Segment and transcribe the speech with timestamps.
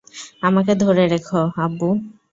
[0.41, 1.89] আমাকে ধরে রাখো, আব্বু!